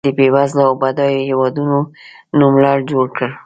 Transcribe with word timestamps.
که 0.03 0.05
د 0.07 0.09
بېوزلو 0.17 0.63
او 0.67 0.73
بډایو 0.81 1.25
هېوادونو 1.29 1.79
نوملړ 2.39 2.77
جوړ 2.91 3.05
کړو. 3.15 3.29